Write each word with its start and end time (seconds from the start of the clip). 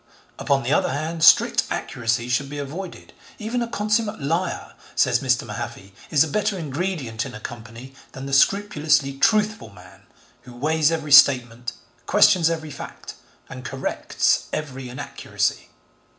Upon 0.39 0.63
the 0.63 0.73
other 0.73 0.89
hand, 0.91 1.23
strict 1.23 1.65
accuracy 1.69 2.27
should 2.27 2.49
be 2.49 2.57
avoided. 2.57 3.13
'Even 3.37 3.61
a 3.61 3.67
consummate 3.67 4.19
liar,' 4.19 4.73
says 4.95 5.19
Mr. 5.19 5.45
Mahaffy, 5.45 5.93
is 6.09 6.23
a 6.23 6.27
better 6.27 6.57
ingredient 6.57 7.23
in 7.23 7.35
a 7.35 7.39
company 7.39 7.93
than 8.13 8.25
'the 8.25 8.33
scrupulously 8.33 9.13
truthful 9.19 9.69
man, 9.69 10.07
who 10.41 10.55
weighs 10.55 10.91
every 10.91 11.11
statement, 11.11 11.73
questions 12.07 12.49
every 12.49 12.71
fact, 12.71 13.13
and 13.47 13.63
corrects 13.63 14.47
every 14.51 14.89
inaccuracy.' 14.89 15.69